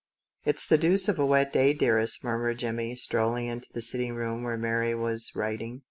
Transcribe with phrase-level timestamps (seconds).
[0.47, 4.41] "It's the deuce of a wet day, dearest," murmured Jimmie, strolling into the little room
[4.41, 5.79] where Mary was writing.